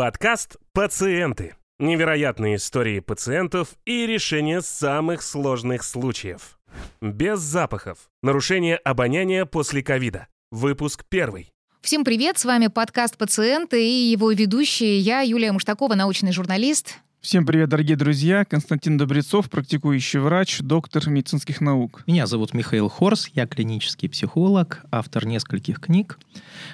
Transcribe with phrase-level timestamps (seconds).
[0.00, 1.56] Подкаст «Пациенты».
[1.78, 6.58] Невероятные истории пациентов и решение самых сложных случаев.
[7.02, 8.08] Без запахов.
[8.22, 10.28] Нарушение обоняния после ковида.
[10.50, 11.52] Выпуск первый.
[11.82, 14.98] Всем привет, с вами подкаст «Пациенты» и его ведущие.
[15.00, 16.96] Я, Юлия Муштакова, научный журналист.
[17.20, 18.46] Всем привет, дорогие друзья.
[18.46, 22.02] Константин Добрецов, практикующий врач, доктор медицинских наук.
[22.06, 26.18] Меня зовут Михаил Хорс, я клинический психолог, автор нескольких книг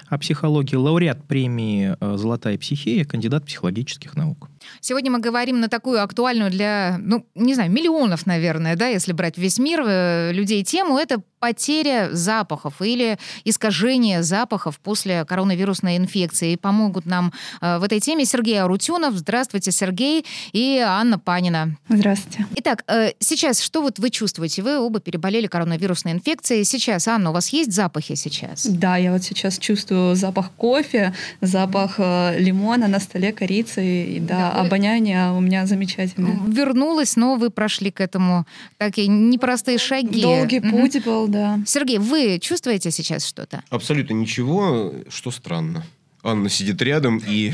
[0.07, 4.49] о психологии, лауреат премии э, «Золотая психия», кандидат психологических наук.
[4.81, 9.37] Сегодня мы говорим на такую актуальную для, ну, не знаю, миллионов, наверное, да, если брать
[9.37, 16.53] весь мир э, людей тему, это потеря запахов или искажение запахов после коронавирусной инфекции.
[16.53, 17.31] И помогут нам
[17.61, 19.15] э, в этой теме Сергей Арутюнов.
[19.15, 20.25] Здравствуйте, Сергей.
[20.51, 21.77] И Анна Панина.
[21.89, 22.45] Здравствуйте.
[22.55, 24.63] Итак, э, сейчас что вот вы чувствуете?
[24.63, 26.63] Вы оба переболели коронавирусной инфекцией.
[26.63, 28.65] Сейчас, Анна, у вас есть запахи сейчас?
[28.65, 34.05] Да, я вот сейчас чувствую запах кофе, запах лимона на столе, корицы.
[34.05, 36.39] И, да, да, обоняние у меня замечательное.
[36.47, 38.45] Вернулась, но вы прошли к этому
[38.77, 40.21] такие непростые шаги.
[40.21, 41.59] Долгий путь был, да.
[41.65, 43.63] Сергей, вы чувствуете сейчас что-то?
[43.69, 45.83] Абсолютно ничего, что странно.
[46.27, 47.53] Анна сидит рядом, и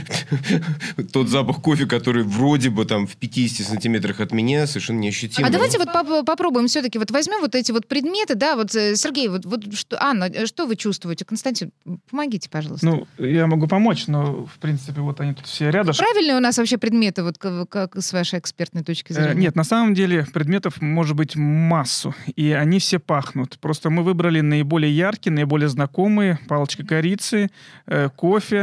[1.14, 5.46] тот запах кофе, который вроде бы там в 50 сантиметрах от меня, совершенно неощутим.
[5.46, 8.96] А давайте вот поп- попробуем все-таки, вот возьмем вот эти вот предметы, да, вот, э,
[8.96, 11.26] Сергей, вот, вот что, Анна, э, что вы чувствуете?
[11.26, 11.72] Константин,
[12.10, 12.86] помогите, пожалуйста.
[12.86, 15.94] Ну, я могу помочь, но, в принципе, вот они тут все рядом.
[15.96, 19.34] Правильные у нас вообще предметы, вот как, как с вашей экспертной точки Э, зрения?
[19.42, 23.58] Нет, на самом деле предметов может быть массу, и они все пахнут.
[23.60, 26.40] Просто мы выбрали наиболее яркие, наиболее знакомые.
[26.48, 27.50] Палочка корицы,
[27.86, 28.63] э, кофе,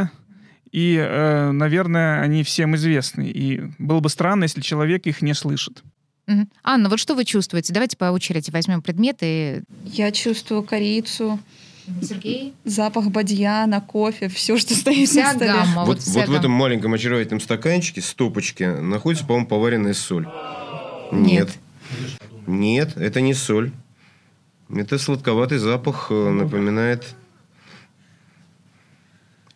[0.73, 3.29] и, э, наверное, они всем известны.
[3.29, 5.83] И было бы странно, если человек их не слышит.
[6.27, 6.49] Мгм.
[6.63, 7.73] Анна, вот что вы чувствуете?
[7.73, 9.65] Давайте по очереди возьмем предметы.
[9.85, 11.41] Я чувствую корицу,
[12.03, 12.55] Сергей?
[12.65, 15.53] запах бадьяна, кофе, все, что стоит Вся на столе.
[15.53, 15.85] гамма.
[15.85, 16.39] Вот, вся вот в гамма.
[16.39, 20.29] этом маленьком очаровательном стаканчике, стопочке, находится, по-моему, поваренная соль.
[21.11, 21.51] Нет.
[22.47, 23.73] Нет, это не соль.
[24.73, 27.17] Это сладковатый запах, э, напоминает...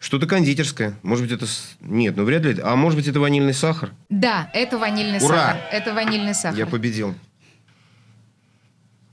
[0.04, 0.98] Что-то кондитерское.
[1.03, 1.47] Может быть, это...
[1.81, 2.53] Нет, ну вряд ли.
[2.53, 3.94] это- А может быть, это ванильный сахар?
[4.10, 5.37] Да, это ванильный Ура!
[5.54, 5.62] сахар.
[5.72, 6.59] Это ванильный сахар.
[6.59, 7.15] Я победил.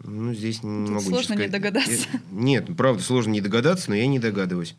[0.03, 2.07] Ну, здесь не Тут могу ничего сложно не догадаться.
[2.11, 4.75] Э, Нет, правда, сложно не догадаться, но я не догадываюсь.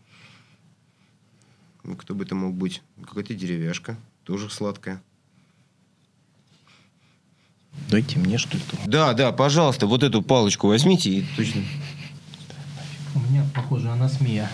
[1.82, 2.82] Ну, Кто бы это мог быть?
[3.02, 3.96] Какая-то деревяшка.
[4.24, 5.02] Тоже сладкая.
[7.88, 8.62] Дайте мне, что ли.
[8.84, 11.62] Да, да, пожалуйста, вот эту палочку возьмите и точно.
[13.14, 14.50] У меня, похоже, анасмия.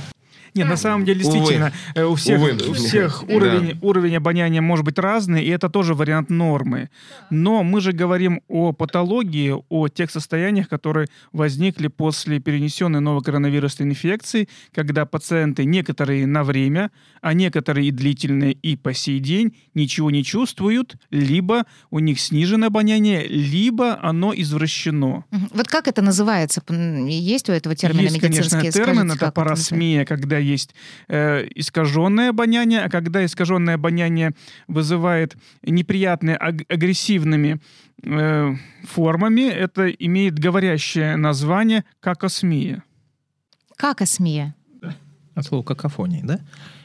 [0.59, 1.33] Нет, на самом деле, Увы.
[1.39, 2.57] действительно, э, у всех, Увы.
[2.69, 3.35] у всех Да.
[3.35, 6.91] уровень, уровень обоняния может быть разный, и это тоже вариант нормы.
[7.31, 13.89] Но мы же говорим о патологии, о тех состояниях, которые возникли после перенесенной новой коронавирусной
[13.89, 20.11] инфекции, когда пациенты некоторые на время, а некоторые и длительные и по сей день ничего
[20.11, 25.25] не чувствуют, либо у них снижено обоняние, либо оно извращено.
[25.53, 26.63] Вот как это называется?
[26.69, 28.71] Есть у этого термина Есть, конечно, медицинский?
[28.73, 30.75] термин, Скажите, это парасмия, когда есть
[31.09, 34.33] э, искаженное обоняние, а когда искаженное обоняние
[34.67, 37.61] вызывает неприятные аг- агрессивными
[38.03, 38.55] э,
[38.85, 42.83] формами, это имеет говорящее название какосмия.
[43.77, 44.55] Как осмия?
[45.35, 46.41] От слова какофония, да?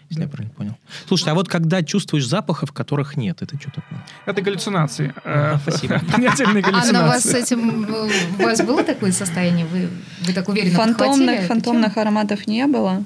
[0.09, 0.77] Если я правильно понял.
[1.07, 4.05] Слушайте, а вот когда чувствуешь запахов, которых нет, это что такое?
[4.27, 5.11] Это галлюцинации.
[5.23, 5.99] Э, спасибо.
[6.11, 7.41] Понятельные Анна, у вас с галлюцинации.
[7.41, 8.39] этим...
[8.39, 9.65] У вас было такое состояние?
[9.65, 9.89] Вы,
[10.21, 13.03] вы так уверенно Фантомных, фантомных ароматов не было.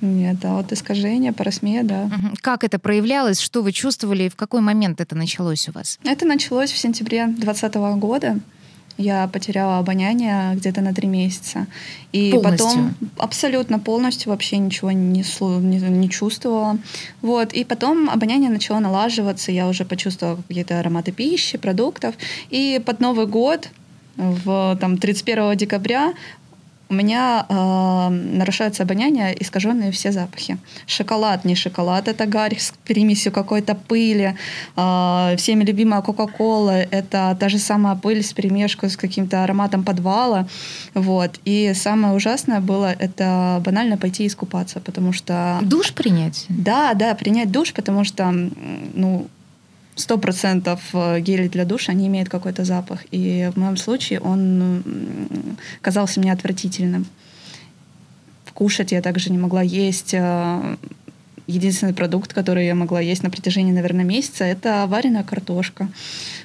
[0.00, 2.10] Нет, а вот искажение, парасмия, да.
[2.42, 3.40] Как это проявлялось?
[3.40, 4.24] Что вы чувствовали?
[4.24, 5.98] И в какой момент это началось у вас?
[6.04, 8.38] Это началось в сентябре 2020 года.
[8.98, 11.66] Я потеряла обоняние где-то на три месяца.
[12.12, 12.66] И Полностью?
[12.66, 16.78] потом абсолютно полностью вообще ничего не, слу- не, не чувствовала.
[17.20, 17.52] Вот.
[17.52, 19.52] И потом обоняние начало налаживаться.
[19.52, 22.14] Я уже почувствовала какие-то ароматы пищи, продуктов.
[22.48, 23.68] И под Новый год,
[24.16, 26.14] в там, 31 декабря,
[26.88, 30.58] у меня э, нарушается обоняние, искаженные все запахи.
[30.86, 34.36] Шоколад, не шоколад, это гарь с примесью какой-то пыли.
[34.76, 40.46] Э, всеми любимая Кока-Кола, это та же самая пыль с перемешкой с каким-то ароматом подвала.
[40.94, 41.40] Вот.
[41.44, 45.58] И самое ужасное было, это банально пойти искупаться, потому что...
[45.62, 46.46] Душ принять?
[46.48, 48.32] Да, да, принять душ, потому что,
[48.94, 49.26] ну,
[49.96, 53.00] сто процентов э, гели для душа, они имеют какой-то запах.
[53.10, 54.84] И в моем случае он
[55.80, 57.06] казался мне отвратительным.
[58.54, 60.14] Кушать я также не могла есть.
[60.14, 60.76] э,
[61.46, 65.88] единственный продукт, который я могла есть на протяжении, наверное, месяца, это вареная картошка.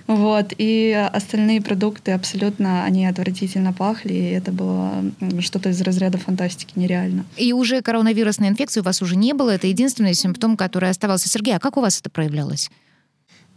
[0.07, 0.53] Вот.
[0.57, 5.03] И остальные продукты абсолютно, они отвратительно пахли, и это было
[5.39, 7.25] что-то из разряда фантастики нереально.
[7.37, 11.29] И уже коронавирусной инфекции у вас уже не было, это единственный симптом, который оставался.
[11.29, 12.69] Сергей, а как у вас это проявлялось?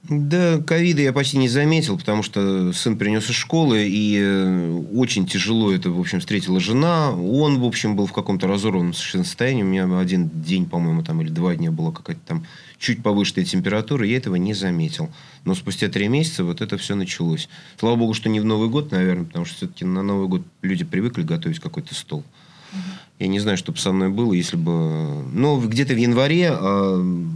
[0.09, 5.27] Да, ковида я почти не заметил, потому что сын принес из школы, и э, очень
[5.27, 7.11] тяжело это, в общем, встретила жена.
[7.11, 9.63] Он, в общем, был в каком-то разорванном совершенно состоянии.
[9.63, 12.47] У меня один день, по-моему, там, или два дня была какая-то там
[12.79, 15.09] чуть повышенная температура, я этого не заметил.
[15.47, 17.49] Но спустя три месяца вот это все началось.
[17.79, 20.85] Слава богу, что не в Новый год, наверное, потому что все-таки на Новый год люди
[20.85, 22.25] привыкли готовить какой-то стол.
[23.19, 25.25] Я не знаю, что бы со мной было, если бы...
[25.33, 27.27] Ну, где-то в январе а,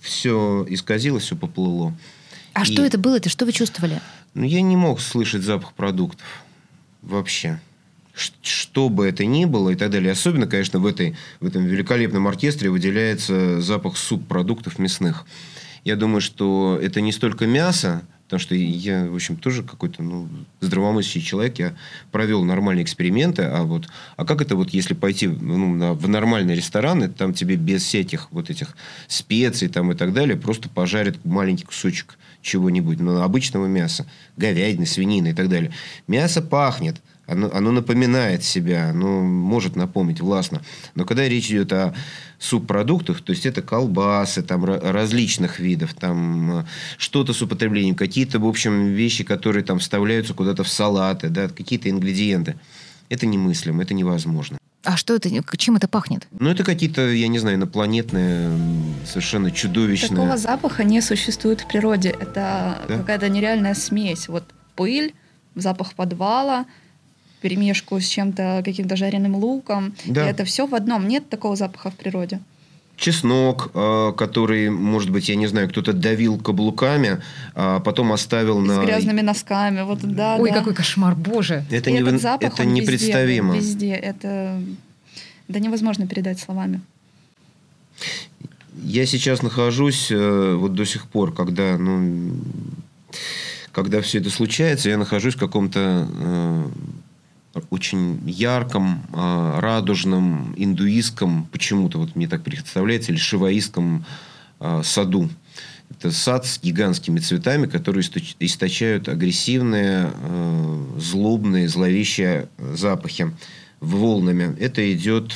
[0.00, 1.94] все исказилось, все поплыло.
[2.54, 3.16] А И- что это было?
[3.16, 4.00] Это что вы чувствовали?
[4.34, 6.26] Ну, я не мог слышать запах продуктов.
[7.02, 7.60] Вообще.
[8.14, 10.12] Ш- Что бы это ни было и так далее.
[10.12, 15.24] Особенно, конечно, в, этой, в этом великолепном оркестре выделяется запах субпродуктов мясных.
[15.84, 20.28] Я думаю, что это не столько мясо, потому что я, в общем, тоже какой-то ну,
[20.60, 21.58] здравомыслящий человек.
[21.58, 21.74] Я
[22.12, 23.44] провел нормальные эксперименты.
[23.44, 23.88] А вот,
[24.18, 27.82] а как это вот, если пойти ну, на- в нормальный ресторан, и там тебе без
[27.84, 28.76] всяких вот этих
[29.06, 35.28] специй там и так далее просто пожарят маленький кусочек чего-нибудь, ну, обычного мяса, говядины, свинины
[35.28, 35.72] и так далее.
[36.06, 36.96] Мясо пахнет,
[37.28, 40.62] оно, оно напоминает себя, оно может напомнить властно.
[40.94, 41.94] Но когда речь идет о
[42.38, 46.64] субпродуктах, то есть это колбасы там, ра- различных видов, там э,
[46.96, 51.90] что-то с употреблением, какие-то, в общем, вещи, которые там вставляются куда-то в салаты, да, какие-то
[51.90, 52.58] ингредиенты.
[53.08, 54.58] Это немыслимо, это невозможно.
[54.84, 55.28] А что это?
[55.56, 56.26] Чем это пахнет?
[56.38, 58.50] Ну, это какие-то, я не знаю, инопланетные,
[59.06, 60.10] совершенно чудовищные...
[60.10, 62.10] Такого запаха не существует в природе.
[62.10, 62.98] Это Да?
[62.98, 64.28] какая-то нереальная смесь.
[64.28, 64.44] Вот
[64.76, 65.14] пыль,
[65.56, 66.64] запах подвала,
[67.38, 69.94] перемешку с чем-то, каким-то жареным луком.
[70.06, 70.26] Да.
[70.26, 71.08] И это все в одном.
[71.08, 72.40] Нет такого запаха в природе.
[72.96, 77.22] Чеснок, э, который, может быть, я не знаю, кто-то давил каблуками,
[77.54, 78.82] а потом оставил И на...
[78.82, 79.82] С грязными носками.
[79.82, 80.58] Вот, да, Ой, да.
[80.58, 81.64] какой кошмар, боже.
[81.70, 83.54] Это, И не, этот запах, это он везде, непредставимо.
[83.54, 83.92] Везде.
[83.92, 84.60] Это
[85.46, 86.80] да невозможно передать словами.
[88.82, 92.36] Я сейчас нахожусь э, вот до сих пор, когда, ну,
[93.72, 96.68] когда все это случается, я нахожусь в каком-то э,
[97.70, 104.04] очень ярком, э, радужном, индуистском, почему-то вот мне так представляется, или шиваистском
[104.60, 105.28] э, саду.
[105.90, 113.32] Это сад с гигантскими цветами, которые источ- источают агрессивные, э, злобные, зловещие запахи
[113.80, 114.56] волнами.
[114.58, 115.32] Это идет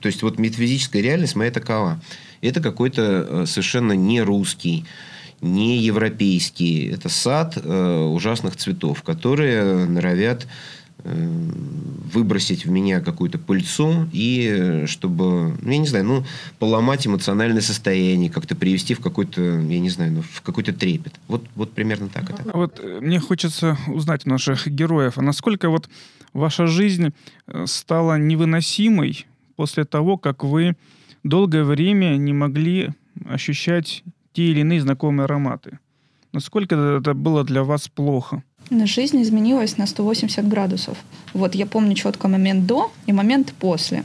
[0.00, 2.00] то есть вот метафизическая реальность моя такова.
[2.42, 4.84] Это какой-то совершенно не русский,
[5.44, 6.86] не европейский.
[6.86, 10.46] Это сад э, ужасных цветов, которые норовят
[11.04, 11.50] э,
[12.12, 16.24] выбросить в меня какую-то пыльцу и э, чтобы, ну, я не знаю, ну,
[16.58, 21.14] поломать эмоциональное состояние, как-то привести в какой-то, я не знаю, ну, в какой-то трепет.
[21.28, 22.42] Вот, вот примерно так это.
[22.50, 25.88] А Вот э, мне хочется узнать у наших героев, а насколько вот
[26.32, 27.12] ваша жизнь
[27.46, 29.26] э, стала невыносимой
[29.56, 30.74] после того, как вы
[31.22, 32.90] долгое время не могли
[33.28, 34.02] ощущать
[34.34, 35.78] те или иные знакомые ароматы?
[36.32, 38.42] Насколько это было для вас плохо?
[38.70, 40.98] Жизнь изменилась на 180 градусов.
[41.32, 44.04] Вот я помню четко момент до и момент после.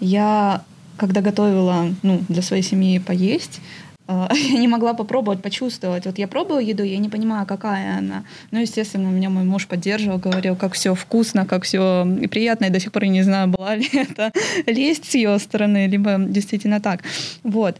[0.00, 0.62] Я,
[0.96, 3.60] когда готовила ну, для своей семьи поесть,
[4.06, 6.06] э, я не могла попробовать, почувствовать.
[6.06, 8.24] Вот я пробую еду, я не понимаю, какая она.
[8.52, 12.66] Ну, естественно, меня мой муж поддерживал, говорил, как все вкусно, как все приятно.
[12.66, 14.30] Я до сих пор не знаю, была ли это
[14.66, 17.02] лесть с ее стороны, либо действительно так.
[17.42, 17.76] Вот.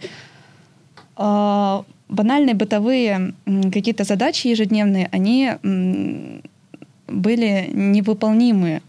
[1.23, 5.53] А, банальные бытовые какие-то задачи ежедневные, они
[7.07, 8.81] были невыполнимы.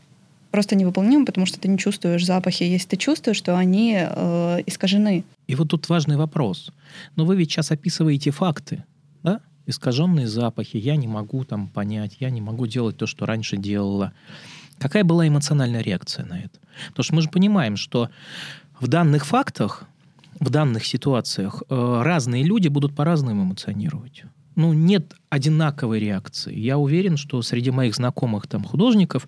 [0.49, 2.63] Просто невыполнимы, потому что ты не чувствуешь запахи.
[2.63, 5.23] Если ты чувствуешь, что они э, искажены.
[5.47, 6.71] И вот тут важный вопрос.
[7.15, 8.83] Но вы ведь сейчас описываете факты,
[9.23, 9.41] да?
[9.65, 14.13] Искаженные запахи, я не могу там понять, я не могу делать то, что раньше делала.
[14.77, 16.59] Какая была эмоциональная реакция на это?
[16.89, 18.09] Потому что мы же понимаем, что
[18.79, 19.85] в данных фактах,
[20.41, 24.23] в данных ситуациях э, разные люди будут по-разному эмоционировать.
[24.55, 26.53] Ну, нет одинаковой реакции.
[26.53, 29.27] Я уверен, что среди моих знакомых там художников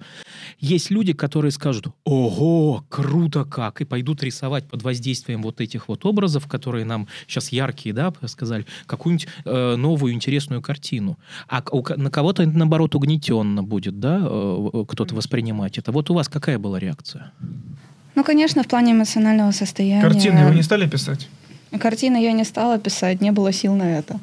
[0.60, 6.06] есть люди, которые скажут, ого, круто как, и пойдут рисовать под воздействием вот этих вот
[6.06, 11.18] образов, которые нам сейчас яркие, да, сказали, какую-нибудь э, новую интересную картину.
[11.48, 15.94] А у на кого-то, наоборот, угнетенно будет, да, э, э, кто-то воспринимать это.
[15.94, 17.32] Вот у вас какая была реакция?
[18.16, 20.02] Ну, конечно, в плане эмоционального состояния.
[20.02, 21.28] Картины вы не стали писать?
[21.80, 24.20] Картины я не стала писать, не было сил на это.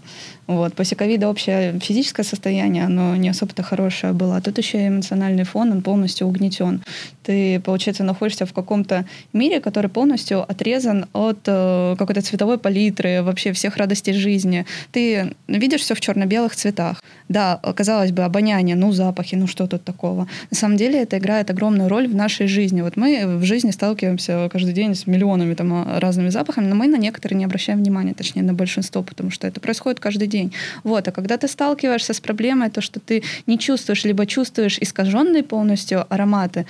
[0.51, 0.75] Вот.
[0.75, 4.37] После ковида общее физическое состояние, оно не особо-то хорошее было.
[4.37, 6.83] А тут еще эмоциональный фон, он полностью угнетен.
[7.23, 13.53] Ты, получается, находишься в каком-то мире, который полностью отрезан от э, какой-то цветовой палитры, вообще
[13.53, 14.67] всех радостей жизни.
[14.91, 17.01] Ты видишь все в черно-белых цветах.
[17.29, 20.27] Да, казалось бы, обоняние, ну, запахи, ну, что тут такого.
[20.51, 22.83] На самом деле это играет огромную роль в нашей жизни.
[22.83, 26.97] Вот мы в жизни сталкиваемся каждый день с миллионами там, разными запахами, но мы на
[26.97, 30.53] некоторые не обращаем внимания, точнее, на большинство, потому что это происходит каждый день день.
[30.85, 31.09] Вот.
[31.09, 36.05] А когда ты сталкиваешься с проблемой, то, что ты не чувствуешь, либо чувствуешь искаженные полностью
[36.09, 36.65] ароматы,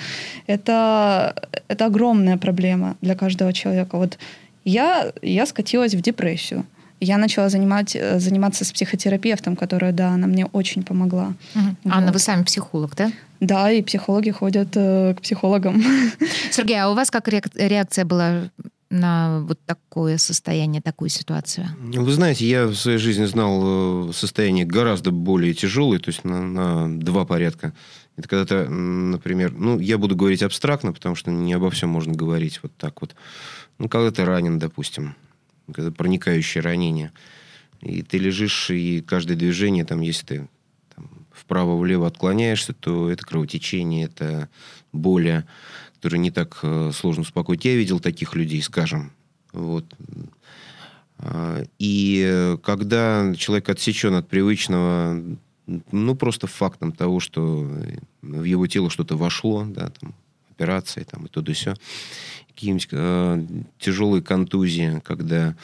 [0.48, 1.34] это,
[1.68, 3.96] это огромная проблема для каждого человека.
[3.96, 4.18] Вот
[4.64, 6.64] я, я скатилась в депрессию.
[7.02, 11.32] Я начала занимать, заниматься с психотерапевтом, которая, да, она мне очень помогла.
[11.54, 11.64] Угу.
[11.84, 11.94] Вот.
[11.94, 13.10] Анна, вы сами психолог, да?
[13.40, 15.82] Да, и психологи ходят э, к психологам.
[16.50, 18.50] Сергей, а у вас как реакция была
[18.90, 21.68] на вот такое состояние, такую ситуацию?
[21.78, 26.42] Вы знаете, я в своей жизни знал э, состояние гораздо более тяжелое, то есть на,
[26.42, 27.72] на два порядка.
[28.16, 32.12] Это когда то например, ну, я буду говорить абстрактно, потому что не обо всем можно
[32.12, 33.14] говорить вот так вот.
[33.78, 35.14] Ну, когда ты ранен, допустим,
[35.72, 37.12] когда проникающее ранение,
[37.80, 40.48] и ты лежишь, и каждое движение, там, если ты
[41.32, 44.48] вправо-влево отклоняешься, то это кровотечение, это
[44.92, 45.44] боли,
[46.00, 47.66] которые не так э, сложно успокоить.
[47.66, 49.12] Я видел таких людей, скажем.
[49.52, 49.84] Вот.
[51.18, 55.22] А, и когда человек отсечен от привычного,
[55.92, 57.70] ну, просто фактом того, что
[58.22, 60.14] в его тело что-то вошло, да, там,
[60.48, 61.74] операции, там, и то да все,
[62.48, 63.46] какие-нибудь э,
[63.78, 65.54] тяжелые контузии, когда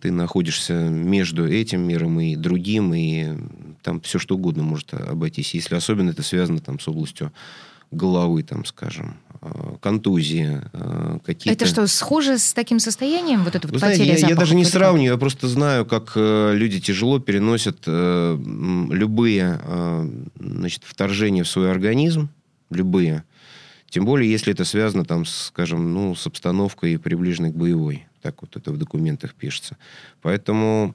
[0.00, 3.34] ты находишься между этим миром и другим, и
[3.82, 5.54] там все что угодно может обойтись.
[5.54, 7.32] Если особенно это связано там, с областью
[7.92, 11.64] головы, там, скажем, э, контузии, э, какие-то...
[11.64, 14.64] Это что, схоже с таким состоянием, вот эта вот потеря знаете, я, я даже не
[14.64, 19.60] сравниваю, я просто знаю, как э, люди тяжело переносят любые
[20.38, 22.30] значит, вторжения в свой организм,
[22.70, 23.24] любые,
[23.90, 28.06] тем более, если это связано, там, скажем, ну, с обстановкой, приближенной к боевой.
[28.22, 29.76] Так вот это в документах пишется.
[30.22, 30.94] Поэтому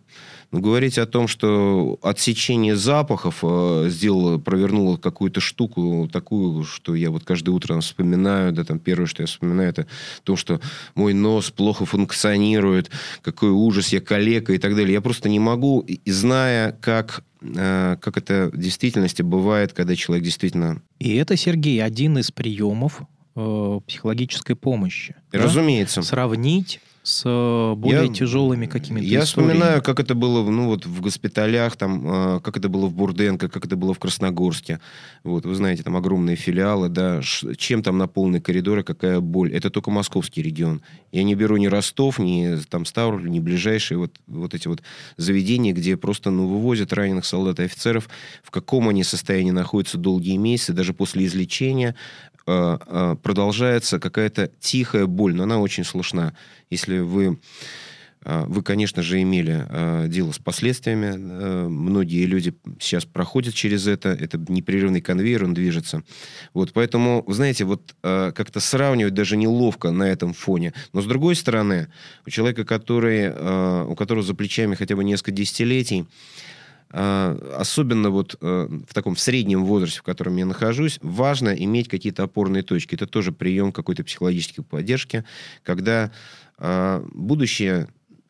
[0.51, 7.11] ну, говорить о том, что отсечение запахов э, сделало, провернуло какую-то штуку такую, что я
[7.11, 9.87] вот каждое утро вспоминаю, да, там первое, что я вспоминаю, это
[10.23, 10.61] то, что
[10.95, 12.89] мой нос плохо функционирует,
[13.21, 14.93] какой ужас, я калека и так далее.
[14.93, 20.81] Я просто не могу, зная, как э, как это в действительности бывает, когда человек действительно...
[20.99, 23.01] И это, Сергей, один из приемов
[23.35, 25.15] э, психологической помощи.
[25.33, 25.99] Разумеется.
[25.99, 26.07] Да?
[26.07, 29.53] Сравнить с э, более я, тяжелыми какими-то Я историями.
[29.53, 33.47] вспоминаю, как это было ну, вот, в госпиталях, там, э, как это было в Бурденко,
[33.47, 34.81] как это было в Красногорске.
[35.23, 37.21] Вот, вы знаете, там огромные филиалы, да,
[37.57, 39.53] чем там наполнены коридоры, какая боль.
[39.53, 40.81] Это только московский регион.
[41.13, 44.83] Я не беру ни Ростов, ни там Ставрополь, ни ближайшие вот, вот эти вот
[45.15, 48.09] заведения, где просто ну, вывозят раненых солдат и офицеров,
[48.43, 51.95] в каком они состоянии находятся долгие месяцы, даже после излечения
[52.47, 56.33] продолжается какая-то тихая боль, но она очень слышна.
[56.69, 57.39] Если вы
[58.23, 61.67] э, вы, конечно же, имели дело с последствиями.
[61.67, 64.09] Многие люди сейчас проходят через это.
[64.09, 66.03] Это непрерывный конвейер, он движется.
[66.53, 70.73] Вот, поэтому, вы знаете, вот как-то сравнивать даже неловко на этом фоне.
[70.93, 71.87] Но, с другой стороны,
[72.25, 73.29] у человека, который,
[73.85, 76.05] у которого за плечами хотя бы несколько десятилетий,
[76.89, 82.63] особенно вот э, в таком среднем возрасте, в котором я нахожусь, важно иметь какие-то опорные
[82.63, 82.95] точки.
[82.95, 85.25] Это тоже прием какой-то психологической поддержки,
[85.63, 86.11] когда
[86.57, 87.87] а, будущее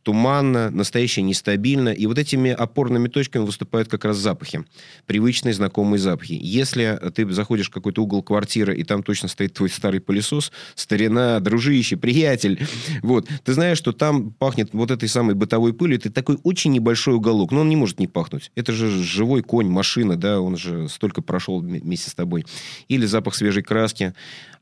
[0.08, 1.90] туманно, настоящее нестабильно.
[1.90, 4.64] И вот этими опорными точками выступают как раз запахи.
[5.06, 6.40] Привычные, знакомые запахи.
[6.42, 11.42] Если ты заходишь в какой-то угол квартиры, и там точно стоит твой старый пылесос, старина,
[11.42, 12.66] дружище, приятель,
[13.02, 17.16] вот, ты знаешь, что там пахнет вот этой самой бытовой пылью, это такой очень небольшой
[17.16, 18.50] уголок, но он не может не пахнуть.
[18.56, 22.46] Это же живой конь, машина, да, он же столько прошел вместе с тобой.
[22.88, 24.14] Или запах свежей краски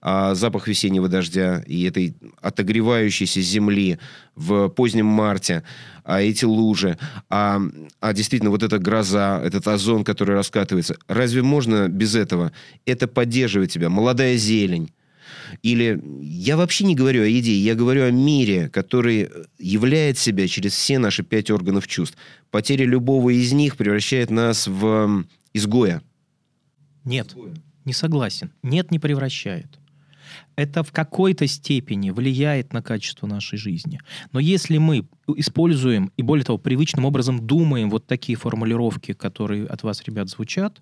[0.07, 3.97] а, запах весеннего дождя и этой отогревающейся земли
[4.35, 5.63] в позднем марте,
[6.03, 7.59] а эти лужи, а,
[8.01, 10.95] а действительно вот эта гроза, этот озон, который раскатывается.
[11.07, 12.51] Разве можно без этого?
[12.85, 13.89] Это поддерживает тебя.
[13.89, 14.91] Молодая зелень.
[15.63, 20.73] Или я вообще не говорю о еде, я говорю о мире, который являет себя через
[20.73, 22.15] все наши пять органов чувств.
[22.51, 26.03] Потеря любого из них превращает нас в изгоя.
[27.05, 27.35] Нет,
[27.85, 28.51] не согласен.
[28.61, 29.79] Нет, не превращает
[30.55, 33.99] это в какой-то степени влияет на качество нашей жизни.
[34.31, 39.83] Но если мы используем и, более того, привычным образом думаем вот такие формулировки, которые от
[39.83, 40.81] вас, ребят, звучат,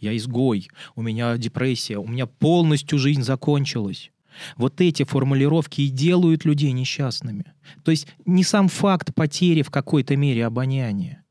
[0.00, 4.10] я изгой, у меня депрессия, у меня полностью жизнь закончилась,
[4.56, 7.44] Вот эти формулировки и делают людей несчастными.
[7.84, 11.21] То есть не сам факт потери в какой-то мере обоняния,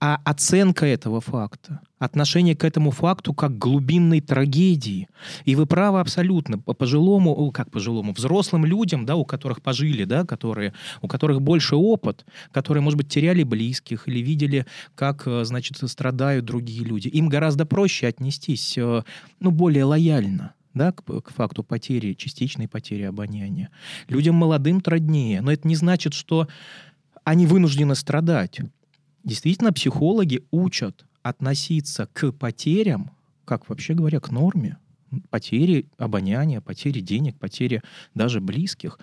[0.00, 5.08] а оценка этого факта, отношение к этому факту как к глубинной трагедии.
[5.44, 6.58] И вы правы абсолютно.
[6.58, 11.76] По пожилому, как пожилому, взрослым людям, да, у которых пожили, да, которые, у которых больше
[11.76, 17.28] опыт, которые, может быть, теряли близких или видели, как, э, значит, страдают другие люди, им
[17.28, 19.02] гораздо проще отнестись, э,
[19.40, 23.70] ну, более лояльно да, к, к факту потери, частичной потери обоняния.
[24.08, 26.48] Людям молодым труднее, но это не значит, что
[27.22, 28.60] они вынуждены страдать.
[29.24, 33.10] Действительно, психологи учат относиться к потерям,
[33.44, 34.78] как вообще говоря, к норме.
[35.30, 37.82] Потери обоняния, потери денег, потери
[38.14, 38.98] даже близких.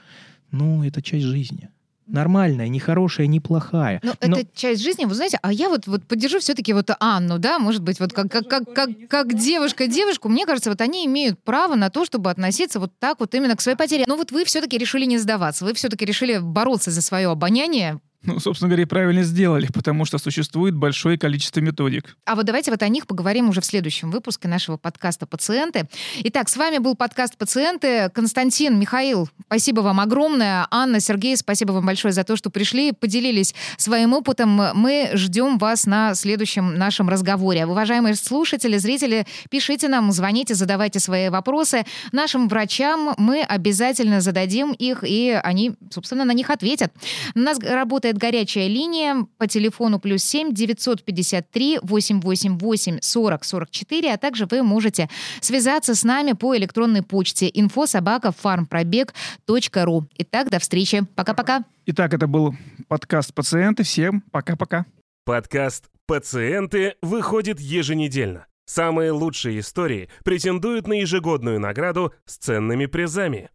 [0.51, 1.69] Ну, это часть жизни
[2.11, 3.99] нормальная, не хорошая, не плохая.
[4.03, 7.39] Но, Но это часть жизни, вы знаете, а я вот, вот поддержу все-таки вот Анну,
[7.39, 11.05] да, может быть, вот как, как, как, как, как девушка девушку, мне кажется, вот они
[11.05, 14.05] имеют право на то, чтобы относиться вот так вот именно к своей потере.
[14.07, 18.39] Но вот вы все-таки решили не сдаваться, вы все-таки решили бороться за свое обоняние, ну,
[18.39, 22.15] собственно говоря, правильно сделали, потому что существует большое количество методик.
[22.25, 25.87] А вот давайте вот о них поговорим уже в следующем выпуске нашего подкаста «Пациенты».
[26.23, 28.09] Итак, с вами был подкаст «Пациенты».
[28.13, 30.67] Константин, Михаил, спасибо вам огромное.
[30.69, 34.49] Анна, Сергей, спасибо вам большое за то, что пришли, поделились своим опытом.
[34.75, 37.65] Мы ждем вас на следующем нашем разговоре.
[37.65, 41.85] Уважаемые слушатели, зрители, пишите нам, звоните, задавайте свои вопросы.
[42.11, 46.93] Нашим врачам мы обязательно зададим их, и они, собственно, на них ответят.
[47.33, 54.17] У нас работает работает горячая линия по телефону плюс 7 953 888 40 44, а
[54.17, 55.09] также вы можете
[55.41, 60.07] связаться с нами по электронной почте инфособака.фармпробег.ру.
[60.17, 61.05] Итак, до встречи.
[61.15, 61.63] Пока-пока.
[61.85, 62.53] Итак, это был
[62.87, 63.83] подкаст «Пациенты».
[63.83, 64.85] Всем пока-пока.
[65.25, 68.45] Подкаст «Пациенты» выходит еженедельно.
[68.65, 73.49] Самые лучшие истории претендуют на ежегодную награду с ценными призами.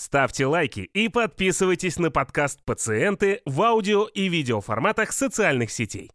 [0.00, 6.10] Ставьте лайки и подписывайтесь на подкаст «Пациенты» в аудио и видеоформатах социальных сетей.